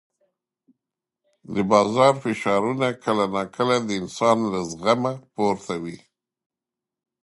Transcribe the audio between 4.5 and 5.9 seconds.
له زغمه پورته